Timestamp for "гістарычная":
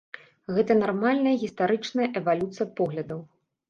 1.43-2.11